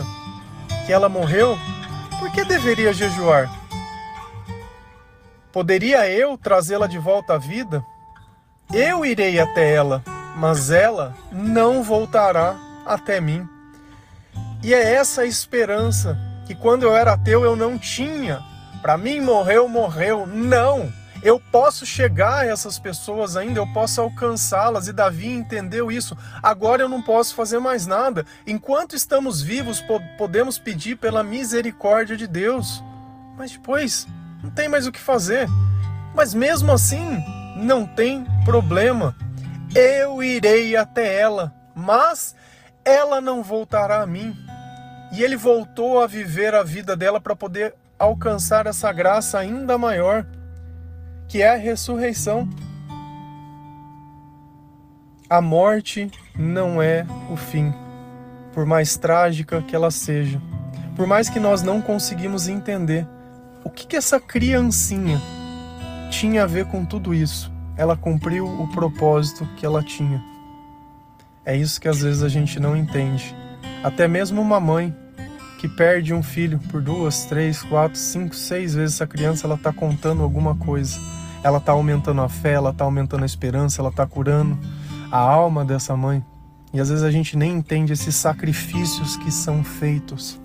que 0.85 0.93
ela 0.93 1.09
morreu, 1.09 1.57
por 2.19 2.31
que 2.31 2.43
deveria 2.43 2.93
jejuar? 2.93 3.49
Poderia 5.51 6.09
eu 6.09 6.37
trazê-la 6.37 6.87
de 6.87 6.97
volta 6.97 7.35
à 7.35 7.37
vida? 7.37 7.83
Eu 8.73 9.05
irei 9.05 9.39
até 9.39 9.73
ela, 9.73 10.03
mas 10.35 10.69
ela 10.69 11.15
não 11.31 11.81
voltará 11.81 12.55
até 12.85 13.21
mim. 13.21 13.47
E 14.63 14.73
é 14.73 14.93
essa 14.95 15.21
a 15.21 15.25
esperança 15.25 16.17
que 16.45 16.55
quando 16.55 16.83
eu 16.83 16.95
era 16.95 17.13
ateu 17.13 17.43
eu 17.43 17.55
não 17.55 17.77
tinha. 17.77 18.41
Para 18.81 18.97
mim 18.97 19.19
morreu, 19.21 19.67
morreu. 19.67 20.27
Não! 20.27 20.91
Eu 21.25 21.39
posso 21.39 21.87
chegar 21.87 22.43
a 22.43 22.45
essas 22.45 22.77
pessoas 22.77 23.35
ainda, 23.35 23.59
eu 23.59 23.65
posso 23.73 23.99
alcançá-las, 23.99 24.87
e 24.87 24.93
Davi 24.93 25.27
entendeu 25.27 25.91
isso. 25.91 26.15
Agora 26.43 26.83
eu 26.83 26.87
não 26.87 27.01
posso 27.01 27.33
fazer 27.33 27.57
mais 27.57 27.87
nada. 27.87 28.23
Enquanto 28.45 28.95
estamos 28.95 29.41
vivos, 29.41 29.83
podemos 30.19 30.59
pedir 30.59 30.97
pela 30.97 31.23
misericórdia 31.23 32.15
de 32.15 32.27
Deus. 32.27 32.83
Mas 33.35 33.53
depois, 33.53 34.07
não 34.43 34.51
tem 34.51 34.69
mais 34.69 34.85
o 34.85 34.91
que 34.91 34.99
fazer. 34.99 35.47
Mas 36.13 36.35
mesmo 36.35 36.71
assim, 36.71 37.17
não 37.57 37.87
tem 37.87 38.23
problema. 38.45 39.15
Eu 39.73 40.21
irei 40.21 40.75
até 40.75 41.19
ela, 41.19 41.51
mas 41.73 42.35
ela 42.85 43.19
não 43.19 43.41
voltará 43.41 44.03
a 44.03 44.05
mim. 44.05 44.37
E 45.11 45.23
ele 45.23 45.35
voltou 45.35 46.03
a 46.03 46.05
viver 46.05 46.53
a 46.53 46.61
vida 46.61 46.95
dela 46.95 47.19
para 47.19 47.35
poder 47.35 47.73
alcançar 47.97 48.67
essa 48.67 48.93
graça 48.93 49.39
ainda 49.39 49.75
maior 49.75 50.23
que 51.27 51.41
é 51.41 51.49
a 51.53 51.57
ressurreição. 51.57 52.47
A 55.29 55.41
morte 55.41 56.09
não 56.37 56.81
é 56.81 57.05
o 57.31 57.35
fim, 57.35 57.73
por 58.53 58.65
mais 58.65 58.95
trágica 58.95 59.61
que 59.61 59.75
ela 59.75 59.91
seja. 59.91 60.41
Por 60.95 61.07
mais 61.07 61.29
que 61.29 61.39
nós 61.39 61.61
não 61.61 61.81
conseguimos 61.81 62.47
entender 62.47 63.07
o 63.63 63.69
que, 63.69 63.87
que 63.87 63.95
essa 63.95 64.19
criancinha 64.19 65.19
tinha 66.09 66.43
a 66.43 66.47
ver 66.47 66.65
com 66.65 66.85
tudo 66.85 67.13
isso. 67.13 67.51
Ela 67.75 67.97
cumpriu 67.97 68.45
o 68.45 68.67
propósito 68.71 69.45
que 69.57 69.65
ela 69.65 69.83
tinha. 69.83 70.23
É 71.43 71.55
isso 71.55 71.81
que 71.81 71.87
às 71.87 72.01
vezes 72.01 72.23
a 72.23 72.29
gente 72.29 72.59
não 72.59 72.77
entende. 72.77 73.35
Até 73.83 74.07
mesmo 74.07 74.41
uma 74.41 74.59
mãe 74.59 74.95
que 75.65 75.69
perde 75.69 76.13
um 76.13 76.21
filho 76.21 76.59
por 76.69 76.79
duas, 76.79 77.25
três, 77.25 77.63
quatro, 77.63 77.97
cinco, 77.97 78.35
seis 78.35 78.75
vezes 78.75 78.95
essa 78.95 79.07
criança 79.07 79.47
ela 79.47 79.55
está 79.55 79.73
contando 79.73 80.21
alguma 80.21 80.55
coisa 80.55 80.99
ela 81.43 81.59
está 81.59 81.73
aumentando 81.73 82.21
a 82.21 82.29
fé, 82.29 82.53
ela 82.53 82.71
está 82.71 82.85
aumentando 82.85 83.21
a 83.21 83.25
esperança, 83.25 83.79
ela 83.79 83.89
está 83.89 84.05
curando 84.07 84.57
a 85.11 85.19
alma 85.19 85.63
dessa 85.63 85.95
mãe. 85.95 86.25
E 86.73 86.79
às 86.79 86.89
vezes 86.89 87.03
a 87.03 87.11
gente 87.11 87.37
nem 87.37 87.53
entende 87.53 87.93
esses 87.93 88.15
sacrifícios 88.15 89.15
que 89.17 89.31
são 89.31 89.63
feitos. 89.63 90.39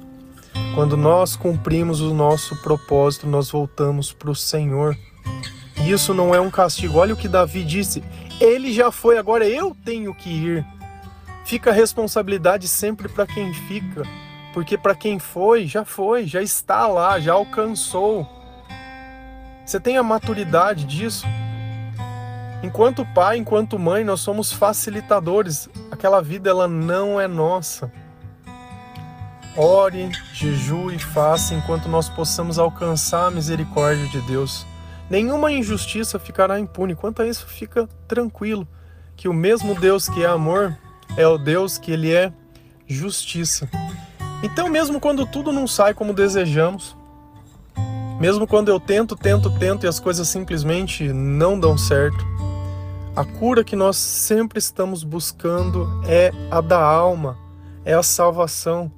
Quando 0.74 0.98
nós 0.98 1.36
cumprimos 1.36 2.02
o 2.02 2.12
nosso 2.12 2.54
propósito, 2.60 3.26
nós 3.26 3.50
voltamos 3.50 4.12
para 4.12 4.30
o 4.30 4.34
Senhor. 4.34 4.94
E 5.82 5.90
isso 5.90 6.12
não 6.12 6.34
é 6.34 6.40
um 6.40 6.50
castigo. 6.50 6.98
Olha 6.98 7.14
o 7.14 7.16
que 7.16 7.28
Davi 7.28 7.64
disse: 7.64 8.04
Ele 8.38 8.70
já 8.70 8.92
foi, 8.92 9.16
agora 9.16 9.48
eu 9.48 9.74
tenho 9.82 10.14
que 10.14 10.28
ir. 10.28 10.66
Fica 11.46 11.70
a 11.70 11.74
responsabilidade 11.74 12.68
sempre 12.68 13.08
para 13.08 13.26
quem 13.26 13.54
fica, 13.54 14.02
porque 14.52 14.76
para 14.76 14.94
quem 14.94 15.18
foi, 15.18 15.66
já 15.66 15.84
foi, 15.84 16.26
já 16.26 16.42
está 16.42 16.86
lá, 16.86 17.20
já 17.20 17.32
alcançou. 17.32 18.28
Você 19.64 19.78
tem 19.78 19.96
a 19.96 20.02
maturidade 20.02 20.84
disso? 20.84 21.26
Enquanto 22.62 23.06
pai, 23.14 23.38
enquanto 23.38 23.78
mãe, 23.78 24.04
nós 24.04 24.20
somos 24.20 24.52
facilitadores. 24.52 25.68
Aquela 25.90 26.20
vida 26.20 26.50
ela 26.50 26.68
não 26.68 27.20
é 27.20 27.26
nossa. 27.26 27.90
Ore, 29.56 30.10
jejue 30.32 30.96
e 30.96 30.98
faça 30.98 31.54
enquanto 31.54 31.88
nós 31.88 32.08
possamos 32.08 32.58
alcançar 32.58 33.26
a 33.26 33.30
misericórdia 33.30 34.06
de 34.08 34.20
Deus. 34.22 34.66
Nenhuma 35.08 35.50
injustiça 35.50 36.18
ficará 36.18 36.60
impune. 36.60 36.94
Quanto 36.94 37.22
a 37.22 37.26
isso, 37.26 37.46
fica 37.46 37.88
tranquilo 38.06 38.66
que 39.16 39.28
o 39.28 39.34
mesmo 39.34 39.74
Deus 39.74 40.08
que 40.08 40.22
é 40.22 40.26
amor 40.26 40.76
é 41.16 41.26
o 41.26 41.38
Deus 41.38 41.78
que 41.78 41.90
ele 41.90 42.12
é 42.12 42.32
justiça. 42.86 43.68
Então, 44.42 44.68
mesmo 44.68 44.98
quando 44.98 45.26
tudo 45.26 45.52
não 45.52 45.66
sai 45.66 45.92
como 45.92 46.14
desejamos, 46.14 46.96
mesmo 48.18 48.46
quando 48.46 48.68
eu 48.68 48.80
tento, 48.80 49.14
tento, 49.14 49.50
tento 49.58 49.84
e 49.84 49.88
as 49.88 50.00
coisas 50.00 50.28
simplesmente 50.28 51.12
não 51.12 51.58
dão 51.58 51.76
certo, 51.76 52.26
a 53.14 53.24
cura 53.24 53.64
que 53.64 53.76
nós 53.76 53.96
sempre 53.96 54.58
estamos 54.58 55.02
buscando 55.02 56.02
é 56.06 56.32
a 56.50 56.60
da 56.60 56.80
alma, 56.80 57.36
é 57.84 57.92
a 57.92 58.02
salvação. 58.02 58.90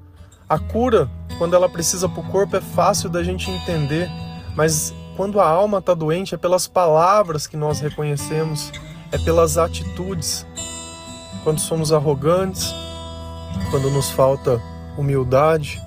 A 0.49 0.59
cura, 0.59 1.11
quando 1.39 1.57
ela 1.57 1.69
precisa 1.69 2.09
para 2.09 2.21
o 2.21 2.31
corpo, 2.31 2.57
é 2.57 2.61
fácil 2.61 3.09
da 3.09 3.23
gente 3.23 3.51
entender, 3.51 4.09
mas 4.55 4.95
quando 5.17 5.41
a 5.41 5.49
alma 5.49 5.79
está 5.79 5.95
doente, 5.95 6.35
é 6.35 6.39
pelas 6.39 6.69
palavras 6.69 7.47
que 7.47 7.57
nós 7.57 7.81
reconhecemos, 7.81 8.71
é 9.11 9.19
pelas 9.19 9.59
atitudes. 9.59 10.47
Quando 11.43 11.59
somos 11.59 11.93
arrogantes, 11.93 12.73
quando 13.71 13.91
nos 13.91 14.11
falta 14.11 14.61
humildade, 14.97 15.81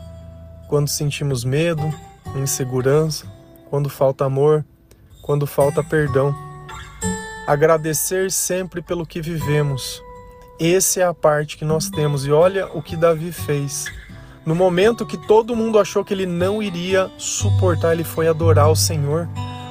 quando 0.68 0.88
sentimos 0.88 1.44
medo, 1.44 1.94
insegurança, 2.36 3.26
quando 3.70 3.90
falta 3.90 4.26
amor, 4.26 4.66
quando 5.22 5.46
falta 5.46 5.84
perdão. 5.84 6.36
Agradecer 7.48 8.32
sempre 8.32 8.82
pelo 8.82 9.06
que 9.06 9.22
vivemos. 9.22 10.02
Essa 10.60 11.02
é 11.02 11.04
a 11.04 11.14
parte 11.14 11.58
que 11.58 11.66
nós 11.66 11.90
temos. 11.90 12.26
E 12.26 12.32
olha 12.32 12.68
o 12.68 12.82
que 12.82 12.96
Davi 12.96 13.32
fez. 13.32 13.86
No 14.46 14.56
momento 14.56 15.06
que 15.06 15.18
todo 15.18 15.56
mundo 15.56 15.80
achou 15.80 16.04
que 16.06 16.14
ele 16.14 16.26
não 16.26 16.62
iria 16.62 17.12
suportar, 17.18 17.94
ele 17.94 18.04
foi 18.04 18.28
adorar 18.28 18.70
o 18.70 18.76
Senhor, 18.76 19.28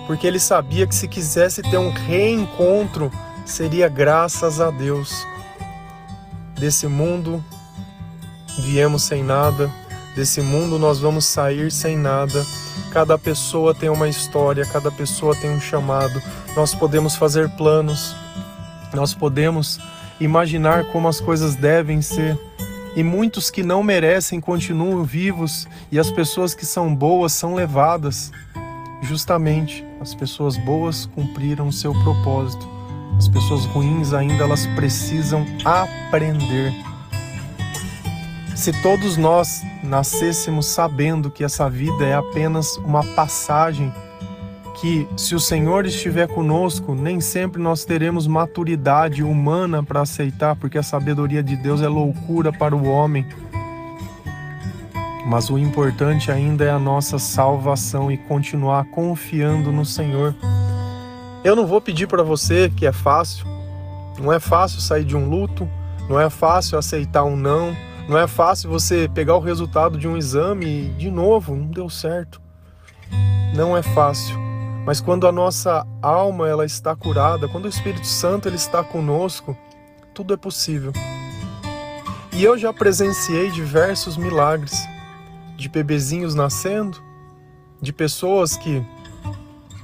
porque 0.06 0.26
ele 0.26 0.40
sabia 0.40 0.86
que 0.86 0.94
se 0.94 1.06
quisesse 1.06 1.62
ter 1.62 1.78
um 1.78 1.90
reencontro, 1.90 3.10
seria 3.46 3.88
graças 3.88 4.60
a 4.60 4.70
Deus. 4.70 5.24
Desse 6.58 6.86
mundo 6.86 7.42
viemos 8.58 9.02
sem 9.02 9.22
nada, 9.22 9.70
Desse 10.14 10.40
mundo 10.40 10.78
nós 10.78 11.00
vamos 11.00 11.24
sair 11.24 11.72
sem 11.72 11.96
nada. 11.96 12.46
Cada 12.92 13.18
pessoa 13.18 13.74
tem 13.74 13.88
uma 13.88 14.08
história, 14.08 14.64
cada 14.64 14.90
pessoa 14.90 15.34
tem 15.34 15.50
um 15.50 15.60
chamado. 15.60 16.22
Nós 16.54 16.72
podemos 16.72 17.16
fazer 17.16 17.48
planos, 17.56 18.14
nós 18.94 19.12
podemos 19.12 19.80
imaginar 20.20 20.84
como 20.92 21.08
as 21.08 21.20
coisas 21.20 21.56
devem 21.56 22.00
ser. 22.00 22.38
E 22.94 23.02
muitos 23.02 23.50
que 23.50 23.64
não 23.64 23.82
merecem 23.82 24.40
continuam 24.40 25.02
vivos, 25.02 25.66
e 25.90 25.98
as 25.98 26.12
pessoas 26.12 26.54
que 26.54 26.64
são 26.64 26.94
boas 26.94 27.32
são 27.32 27.54
levadas. 27.56 28.30
Justamente, 29.02 29.84
as 30.00 30.14
pessoas 30.14 30.56
boas 30.56 31.06
cumpriram 31.06 31.66
o 31.66 31.72
seu 31.72 31.92
propósito. 32.04 32.68
As 33.18 33.26
pessoas 33.26 33.64
ruins 33.64 34.12
ainda 34.12 34.44
elas 34.44 34.64
precisam 34.76 35.44
aprender 35.64 36.72
se 38.54 38.72
todos 38.82 39.16
nós 39.16 39.62
nascêssemos 39.82 40.66
sabendo 40.66 41.30
que 41.30 41.42
essa 41.42 41.68
vida 41.68 42.04
é 42.04 42.14
apenas 42.14 42.76
uma 42.78 43.02
passagem, 43.14 43.92
que 44.80 45.08
se 45.16 45.34
o 45.34 45.40
Senhor 45.40 45.84
estiver 45.84 46.28
conosco, 46.28 46.94
nem 46.94 47.20
sempre 47.20 47.60
nós 47.60 47.84
teremos 47.84 48.26
maturidade 48.26 49.24
humana 49.24 49.82
para 49.82 50.02
aceitar, 50.02 50.54
porque 50.54 50.78
a 50.78 50.82
sabedoria 50.82 51.42
de 51.42 51.56
Deus 51.56 51.82
é 51.82 51.88
loucura 51.88 52.52
para 52.52 52.76
o 52.76 52.86
homem. 52.86 53.26
Mas 55.26 55.50
o 55.50 55.58
importante 55.58 56.30
ainda 56.30 56.64
é 56.64 56.70
a 56.70 56.78
nossa 56.78 57.18
salvação 57.18 58.10
e 58.10 58.16
continuar 58.16 58.84
confiando 58.84 59.72
no 59.72 59.84
Senhor. 59.84 60.34
Eu 61.42 61.56
não 61.56 61.66
vou 61.66 61.80
pedir 61.80 62.06
para 62.06 62.22
você 62.22 62.70
que 62.74 62.86
é 62.86 62.92
fácil, 62.92 63.46
não 64.18 64.32
é 64.32 64.38
fácil 64.38 64.80
sair 64.80 65.04
de 65.04 65.16
um 65.16 65.28
luto, 65.28 65.68
não 66.08 66.20
é 66.20 66.30
fácil 66.30 66.78
aceitar 66.78 67.24
um 67.24 67.36
não 67.36 67.74
não 68.08 68.18
é 68.18 68.26
fácil 68.26 68.68
você 68.68 69.08
pegar 69.08 69.36
o 69.36 69.40
resultado 69.40 69.96
de 69.98 70.06
um 70.06 70.16
exame 70.16 70.66
e, 70.66 70.88
de 70.90 71.10
novo, 71.10 71.56
não 71.56 71.66
deu 71.66 71.88
certo. 71.88 72.40
Não 73.54 73.76
é 73.76 73.82
fácil. 73.82 74.36
Mas 74.84 75.00
quando 75.00 75.26
a 75.26 75.32
nossa 75.32 75.86
alma 76.02 76.46
ela 76.46 76.66
está 76.66 76.94
curada, 76.94 77.48
quando 77.48 77.64
o 77.64 77.68
Espírito 77.68 78.06
Santo 78.06 78.48
ele 78.48 78.56
está 78.56 78.84
conosco, 78.84 79.56
tudo 80.12 80.34
é 80.34 80.36
possível. 80.36 80.92
E 82.32 82.44
eu 82.44 82.58
já 82.58 82.72
presenciei 82.72 83.50
diversos 83.50 84.16
milagres 84.16 84.86
de 85.56 85.68
bebezinhos 85.68 86.34
nascendo, 86.34 87.02
de 87.80 87.92
pessoas 87.92 88.56
que 88.56 88.84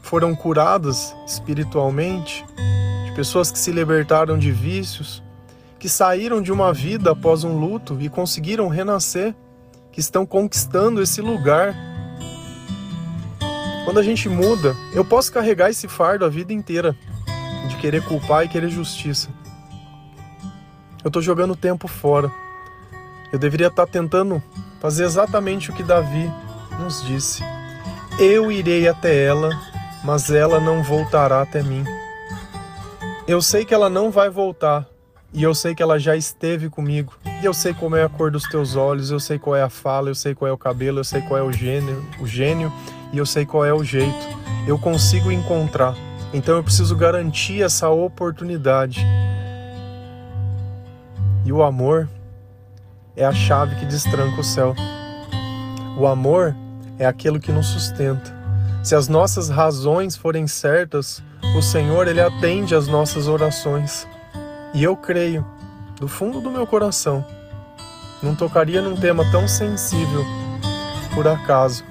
foram 0.02 0.34
curadas 0.34 1.14
espiritualmente, 1.26 2.44
de 3.06 3.12
pessoas 3.14 3.50
que 3.50 3.58
se 3.58 3.70
libertaram 3.70 4.36
de 4.36 4.50
vícios, 4.50 5.22
que 5.80 5.88
saíram 5.88 6.42
de 6.42 6.52
uma 6.52 6.74
vida 6.74 7.12
após 7.12 7.42
um 7.42 7.58
luto 7.58 7.96
e 8.00 8.10
conseguiram 8.10 8.68
renascer, 8.68 9.34
que 9.90 9.98
estão 9.98 10.26
conquistando 10.26 11.02
esse 11.02 11.22
lugar. 11.22 11.74
Quando 13.86 13.98
a 13.98 14.02
gente 14.02 14.28
muda, 14.28 14.76
eu 14.92 15.02
posso 15.02 15.32
carregar 15.32 15.70
esse 15.70 15.88
fardo 15.88 16.26
a 16.26 16.28
vida 16.28 16.52
inteira 16.52 16.94
de 17.66 17.76
querer 17.76 18.04
culpar 18.04 18.44
e 18.44 18.48
querer 18.48 18.68
justiça. 18.68 19.30
Eu 21.02 21.08
estou 21.08 21.22
jogando 21.22 21.56
tempo 21.56 21.88
fora. 21.88 22.30
Eu 23.32 23.38
deveria 23.38 23.68
estar 23.68 23.86
tá 23.86 23.90
tentando 23.90 24.42
fazer 24.80 25.04
exatamente 25.04 25.70
o 25.70 25.72
que 25.72 25.82
Davi 25.82 26.30
nos 26.78 27.02
disse. 27.06 27.42
Eu 28.18 28.52
irei 28.52 28.86
até 28.86 29.24
ela, 29.24 29.48
mas 30.04 30.30
ela 30.30 30.60
não 30.60 30.82
voltará 30.82 31.40
até 31.40 31.62
mim. 31.62 31.84
Eu 33.26 33.40
sei 33.40 33.64
que 33.64 33.72
ela 33.72 33.88
não 33.88 34.10
vai 34.10 34.28
voltar, 34.28 34.86
e 35.32 35.42
eu 35.42 35.54
sei 35.54 35.74
que 35.74 35.82
ela 35.82 35.98
já 35.98 36.16
esteve 36.16 36.68
comigo. 36.68 37.14
E 37.40 37.44
eu 37.44 37.54
sei 37.54 37.72
como 37.72 37.96
é 37.96 38.02
a 38.02 38.08
cor 38.08 38.30
dos 38.30 38.44
teus 38.44 38.74
olhos, 38.74 39.10
eu 39.10 39.20
sei 39.20 39.38
qual 39.38 39.54
é 39.54 39.62
a 39.62 39.70
fala, 39.70 40.10
eu 40.10 40.14
sei 40.14 40.34
qual 40.34 40.48
é 40.48 40.52
o 40.52 40.58
cabelo, 40.58 40.98
eu 40.98 41.04
sei 41.04 41.22
qual 41.22 41.38
é 41.38 41.42
o 41.42 41.52
gênio, 41.52 42.04
o 42.20 42.26
gênio 42.26 42.72
e 43.12 43.18
eu 43.18 43.26
sei 43.26 43.46
qual 43.46 43.64
é 43.64 43.72
o 43.72 43.84
jeito. 43.84 44.18
Eu 44.66 44.78
consigo 44.78 45.30
encontrar. 45.30 45.94
Então 46.32 46.56
eu 46.56 46.62
preciso 46.62 46.96
garantir 46.96 47.62
essa 47.62 47.88
oportunidade. 47.88 49.04
E 51.44 51.52
o 51.52 51.62
amor 51.62 52.08
é 53.16 53.24
a 53.24 53.32
chave 53.32 53.76
que 53.76 53.86
destranca 53.86 54.40
o 54.40 54.44
céu. 54.44 54.74
O 55.96 56.06
amor 56.06 56.54
é 56.98 57.06
aquilo 57.06 57.40
que 57.40 57.52
nos 57.52 57.66
sustenta. 57.66 58.38
Se 58.82 58.94
as 58.94 59.08
nossas 59.08 59.48
razões 59.48 60.16
forem 60.16 60.46
certas, 60.46 61.22
o 61.56 61.62
Senhor 61.62 62.08
ele 62.08 62.20
atende 62.20 62.74
às 62.74 62.86
nossas 62.86 63.28
orações. 63.28 64.06
E 64.72 64.82
eu 64.82 64.96
creio, 64.96 65.44
do 65.96 66.06
fundo 66.06 66.40
do 66.40 66.50
meu 66.50 66.66
coração, 66.66 67.24
não 68.22 68.34
tocaria 68.34 68.80
num 68.80 68.96
tema 68.96 69.28
tão 69.30 69.48
sensível 69.48 70.24
por 71.14 71.26
acaso, 71.26 71.84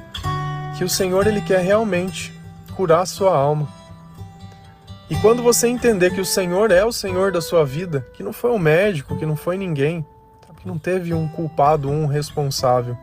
que 0.77 0.83
o 0.83 0.89
Senhor 0.89 1.27
ele 1.27 1.41
quer 1.41 1.59
realmente 1.59 2.33
curar 2.75 3.05
sua 3.05 3.35
alma. 3.35 3.67
E 5.09 5.15
quando 5.17 5.43
você 5.43 5.67
entender 5.67 6.11
que 6.11 6.21
o 6.21 6.25
Senhor 6.25 6.71
é 6.71 6.85
o 6.85 6.91
Senhor 6.91 7.31
da 7.31 7.41
sua 7.41 7.65
vida, 7.65 8.07
que 8.13 8.23
não 8.23 8.31
foi 8.31 8.51
um 8.51 8.59
médico, 8.59 9.17
que 9.17 9.25
não 9.25 9.35
foi 9.35 9.57
ninguém, 9.57 10.05
que 10.59 10.67
não 10.67 10.77
teve 10.77 11.13
um 11.13 11.27
culpado, 11.27 11.89
um 11.89 12.05
responsável, 12.05 12.97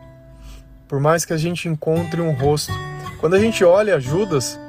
por 0.87 0.99
mais 0.99 1.25
que 1.25 1.33
a 1.33 1.37
gente 1.37 1.67
encontre 1.67 2.21
um 2.21 2.31
rosto, 2.31 2.71
quando 3.19 3.35
a 3.35 3.39
gente 3.39 3.63
olha 3.63 3.99
Judas 3.99 4.59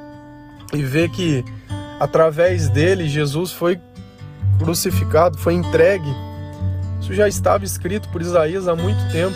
e 0.73 0.83
vê 0.83 1.07
que 1.07 1.45
através 1.99 2.69
dele 2.69 3.07
Jesus 3.07 3.51
foi 3.51 3.79
crucificado, 4.59 5.37
foi 5.37 5.53
entregue, 5.53 6.13
isso 7.09 7.13
já 7.13 7.27
estava 7.27 7.65
escrito 7.65 8.07
por 8.09 8.21
Isaías 8.21 8.67
há 8.67 8.75
muito 8.75 8.99
tempo. 9.11 9.35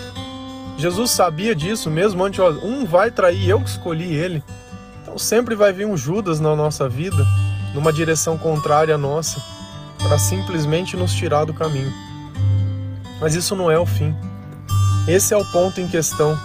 Jesus 0.77 1.09
sabia 1.09 1.55
disso 1.55 1.89
mesmo 1.89 2.23
antes, 2.23 2.39
um 2.61 2.85
vai 2.85 3.09
trair, 3.09 3.49
eu 3.49 3.59
que 3.59 3.69
escolhi 3.69 4.13
ele. 4.13 4.43
Então 5.01 5.17
sempre 5.17 5.55
vai 5.55 5.73
vir 5.73 5.87
um 5.87 5.97
Judas 5.97 6.39
na 6.39 6.55
nossa 6.55 6.87
vida, 6.87 7.25
numa 7.73 7.91
direção 7.91 8.37
contrária 8.37 8.93
à 8.93 8.97
nossa, 8.97 9.41
para 9.97 10.19
simplesmente 10.19 10.95
nos 10.95 11.13
tirar 11.13 11.45
do 11.45 11.53
caminho. 11.53 11.91
Mas 13.19 13.33
isso 13.33 13.55
não 13.55 13.71
é 13.71 13.79
o 13.79 13.85
fim. 13.85 14.15
Esse 15.07 15.33
é 15.33 15.37
o 15.37 15.45
ponto 15.45 15.81
em 15.81 15.87
questão. 15.87 16.37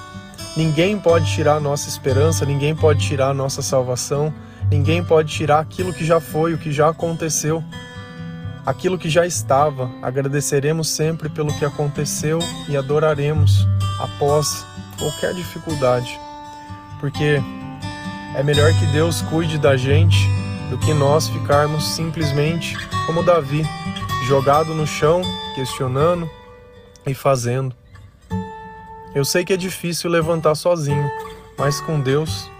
Ninguém 0.56 0.98
pode 0.98 1.30
tirar 1.30 1.56
a 1.56 1.60
nossa 1.60 1.88
esperança, 1.90 2.46
ninguém 2.46 2.74
pode 2.74 3.06
tirar 3.06 3.30
a 3.30 3.34
nossa 3.34 3.60
salvação, 3.60 4.32
ninguém 4.70 5.04
pode 5.04 5.32
tirar 5.32 5.60
aquilo 5.60 5.92
que 5.92 6.04
já 6.06 6.20
foi, 6.20 6.54
o 6.54 6.58
que 6.58 6.72
já 6.72 6.88
aconteceu, 6.88 7.62
aquilo 8.68 8.98
que 8.98 9.08
já 9.08 9.26
estava. 9.26 9.90
Agradeceremos 10.02 10.90
sempre 10.90 11.30
pelo 11.30 11.52
que 11.58 11.64
aconteceu 11.64 12.38
e 12.68 12.76
adoraremos 12.76 13.66
após 13.98 14.66
qualquer 14.98 15.32
dificuldade, 15.32 16.20
porque 17.00 17.40
é 18.36 18.42
melhor 18.42 18.70
que 18.74 18.84
Deus 18.92 19.22
cuide 19.22 19.56
da 19.56 19.74
gente 19.74 20.18
do 20.68 20.76
que 20.76 20.92
nós 20.92 21.28
ficarmos 21.28 21.82
simplesmente 21.94 22.76
como 23.06 23.22
Davi, 23.22 23.64
jogado 24.26 24.74
no 24.74 24.86
chão, 24.86 25.22
questionando 25.54 26.28
e 27.06 27.14
fazendo. 27.14 27.74
Eu 29.14 29.24
sei 29.24 29.46
que 29.46 29.54
é 29.54 29.56
difícil 29.56 30.10
levantar 30.10 30.54
sozinho, 30.54 31.10
mas 31.56 31.80
com 31.80 31.98
Deus 31.98 32.50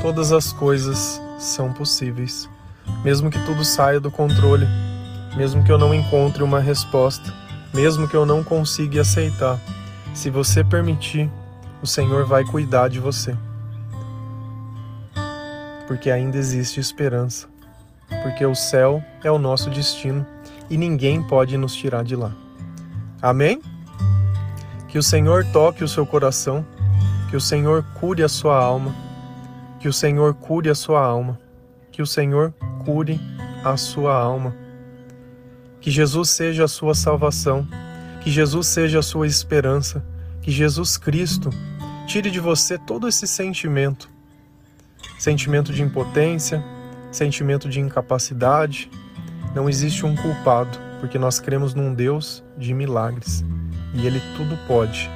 todas 0.00 0.32
as 0.32 0.50
coisas 0.50 1.20
são 1.38 1.74
possíveis. 1.74 2.48
Mesmo 3.04 3.30
que 3.30 3.38
tudo 3.44 3.66
saia 3.66 4.00
do 4.00 4.10
controle, 4.10 4.66
mesmo 5.36 5.64
que 5.64 5.70
eu 5.70 5.78
não 5.78 5.94
encontre 5.94 6.42
uma 6.42 6.60
resposta, 6.60 7.32
mesmo 7.72 8.08
que 8.08 8.16
eu 8.16 8.24
não 8.24 8.42
consiga 8.42 9.02
aceitar, 9.02 9.58
se 10.14 10.30
você 10.30 10.64
permitir, 10.64 11.30
o 11.82 11.86
Senhor 11.86 12.26
vai 12.26 12.44
cuidar 12.44 12.88
de 12.88 12.98
você. 12.98 13.36
Porque 15.86 16.10
ainda 16.10 16.36
existe 16.36 16.80
esperança. 16.80 17.46
Porque 18.22 18.44
o 18.44 18.54
céu 18.54 19.02
é 19.22 19.30
o 19.30 19.38
nosso 19.38 19.70
destino 19.70 20.26
e 20.70 20.76
ninguém 20.76 21.22
pode 21.22 21.56
nos 21.56 21.74
tirar 21.74 22.04
de 22.04 22.16
lá. 22.16 22.32
Amém? 23.20 23.60
Que 24.88 24.98
o 24.98 25.02
Senhor 25.02 25.44
toque 25.46 25.84
o 25.84 25.88
seu 25.88 26.06
coração, 26.06 26.64
que 27.30 27.36
o 27.36 27.40
Senhor 27.40 27.84
cure 28.00 28.22
a 28.22 28.28
sua 28.28 28.56
alma, 28.56 28.94
que 29.78 29.88
o 29.88 29.92
Senhor 29.92 30.34
cure 30.34 30.70
a 30.70 30.74
sua 30.74 31.04
alma, 31.04 31.38
que 31.92 32.02
o 32.02 32.06
Senhor 32.06 32.52
cure 32.84 33.20
a 33.64 33.76
sua 33.76 34.14
alma. 34.14 34.54
Que 35.80 35.90
Jesus 35.90 36.30
seja 36.30 36.64
a 36.64 36.68
sua 36.68 36.94
salvação, 36.94 37.66
que 38.20 38.30
Jesus 38.30 38.66
seja 38.66 38.98
a 38.98 39.02
sua 39.02 39.26
esperança, 39.26 40.04
que 40.42 40.50
Jesus 40.50 40.96
Cristo 40.96 41.50
tire 42.06 42.30
de 42.30 42.40
você 42.40 42.78
todo 42.78 43.06
esse 43.06 43.26
sentimento 43.26 44.08
sentimento 45.18 45.72
de 45.72 45.82
impotência, 45.82 46.64
sentimento 47.10 47.68
de 47.68 47.80
incapacidade. 47.80 48.90
Não 49.54 49.68
existe 49.68 50.06
um 50.06 50.14
culpado, 50.14 50.78
porque 51.00 51.18
nós 51.18 51.40
cremos 51.40 51.74
num 51.74 51.92
Deus 51.92 52.44
de 52.56 52.72
milagres 52.72 53.44
e 53.92 54.06
Ele 54.06 54.22
tudo 54.36 54.56
pode. 54.66 55.10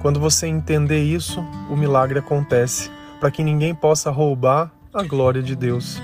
Quando 0.00 0.20
você 0.20 0.46
entender 0.46 1.02
isso, 1.02 1.40
o 1.70 1.76
milagre 1.76 2.18
acontece, 2.18 2.90
para 3.18 3.30
que 3.30 3.42
ninguém 3.42 3.74
possa 3.74 4.10
roubar 4.10 4.70
a 4.92 5.02
glória 5.02 5.42
de 5.42 5.56
Deus. 5.56 6.00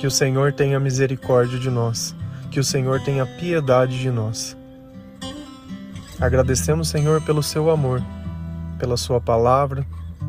Que 0.00 0.06
o 0.06 0.10
Senhor 0.10 0.52
tenha 0.52 0.80
misericórdia 0.80 1.58
de 1.58 1.68
nós, 1.68 2.14
que 2.52 2.60
o 2.60 2.64
Senhor 2.64 3.00
tenha 3.00 3.26
piedade 3.26 3.98
de 3.98 4.10
nós. 4.10 4.56
Agradecemos, 6.20 6.88
Senhor, 6.88 7.20
pelo 7.22 7.42
seu 7.42 7.70
amor, 7.70 8.00
pela 8.78 8.96
sua 8.96 9.20
palavra, 9.20 9.84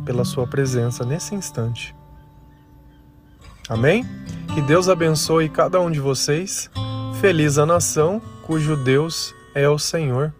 pela 0.05 0.25
sua 0.25 0.47
presença 0.47 1.05
nesse 1.05 1.36
instante. 1.36 1.95
Amém? 3.69 4.03
Que 4.55 4.62
Deus 4.62 4.89
abençoe 4.89 5.49
cada 5.49 5.79
um 5.79 5.91
de 5.91 5.99
vocês. 5.99 6.71
Feliz 7.21 7.59
a 7.59 7.65
nação 7.65 8.19
cujo 8.41 8.75
Deus 8.75 9.36
é 9.53 9.69
o 9.69 9.77
Senhor 9.77 10.33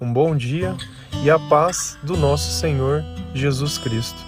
um 0.00 0.12
bom 0.12 0.36
dia 0.36 0.76
e 1.22 1.30
a 1.30 1.38
paz 1.38 1.98
do 2.02 2.16
nosso 2.16 2.52
Senhor 2.52 3.02
Jesus 3.34 3.78
Cristo. 3.78 4.27